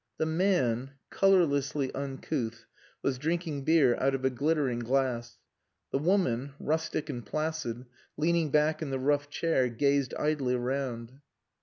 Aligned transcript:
The 0.17 0.25
man, 0.25 0.93
colourlessly 1.11 1.93
uncouth, 1.93 2.65
was 3.03 3.19
drinking 3.19 3.65
beer 3.65 3.95
out 3.99 4.15
of 4.15 4.25
a 4.25 4.31
glittering 4.31 4.79
glass; 4.79 5.37
the 5.91 5.99
woman, 5.99 6.53
rustic 6.59 7.07
and 7.07 7.23
placid, 7.23 7.85
leaning 8.17 8.49
back 8.49 8.81
in 8.81 8.89
the 8.89 8.97
rough 8.97 9.29
chair, 9.29 9.69
gazed 9.69 10.15
idly 10.15 10.55
around. 10.55 11.21